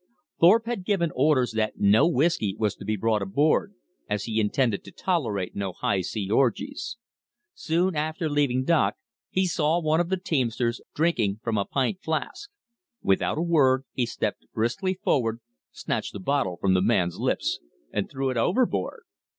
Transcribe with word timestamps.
Thorpe 0.39 0.65
had 0.65 0.83
given 0.83 1.11
orders 1.13 1.51
that 1.51 1.77
no 1.77 2.07
whisky 2.07 2.55
was 2.57 2.73
to 2.77 2.85
be 2.85 2.95
brought 2.95 3.21
aboard, 3.21 3.75
as 4.09 4.23
he 4.23 4.39
intended 4.39 4.83
to 4.85 4.91
tolerate 4.91 5.55
no 5.55 5.73
high 5.73 6.01
sea 6.01 6.27
orgies. 6.27 6.97
Soon 7.53 7.95
after 7.95 8.27
leaving 8.27 8.63
dock 8.63 8.95
he 9.29 9.45
saw 9.45 9.79
one 9.79 9.99
of 9.99 10.09
the 10.09 10.17
teamsters 10.17 10.81
drinking 10.95 11.39
from 11.43 11.55
a 11.59 11.65
pint 11.65 11.99
flask. 12.01 12.49
Without 13.03 13.37
a 13.37 13.43
word 13.43 13.83
he 13.93 14.07
stepped 14.07 14.47
briskly 14.55 14.95
forward, 14.95 15.39
snatched 15.71 16.13
the 16.13 16.19
bottle 16.19 16.57
from 16.59 16.73
the 16.73 16.81
man's 16.81 17.19
lips, 17.19 17.59
and 17.91 18.09
threw 18.09 18.31
it 18.31 18.37
overboard. 18.37 19.03